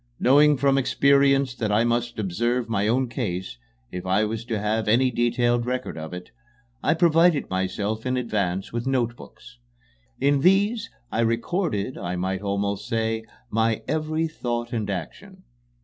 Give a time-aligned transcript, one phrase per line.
[0.19, 3.59] Knowing from experience that I must observe my own case,
[3.91, 6.31] if I was to have any detailed record of it,
[6.81, 9.59] I provided myself in advance with notebooks.
[10.19, 15.43] In these I recorded, I might almost say, my every thought and action.